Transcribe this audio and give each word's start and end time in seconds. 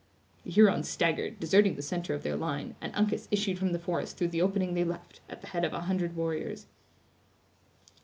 The 0.43 0.49
Hurons 0.49 0.89
staggered, 0.89 1.39
deserting 1.39 1.75
the 1.75 1.83
center 1.83 2.15
of 2.15 2.23
their 2.23 2.35
line, 2.35 2.73
and 2.81 2.91
Uncas 2.95 3.27
issued 3.29 3.59
from 3.59 3.71
the 3.71 3.77
forest 3.77 4.17
through 4.17 4.29
the 4.29 4.41
opening 4.41 4.73
they 4.73 4.83
left, 4.83 5.19
at 5.29 5.41
the 5.41 5.47
head 5.49 5.63
of 5.63 5.73
a 5.73 5.81
hundred 5.81 6.15
warriors. 6.15 6.65